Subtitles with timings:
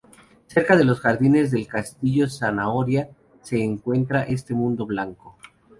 [0.47, 3.07] Cerca de los Jardines del Castillo Zanahoria,
[3.43, 5.37] se encuentra este mundo blanco.